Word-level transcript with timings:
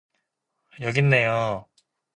여깄네요. 0.83 1.65